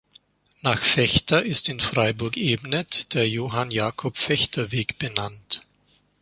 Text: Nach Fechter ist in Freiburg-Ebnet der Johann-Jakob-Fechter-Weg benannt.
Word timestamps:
Nach 0.61 0.81
Fechter 0.81 1.43
ist 1.45 1.69
in 1.69 1.79
Freiburg-Ebnet 1.79 3.13
der 3.13 3.29
Johann-Jakob-Fechter-Weg 3.29 4.97
benannt. 4.97 5.61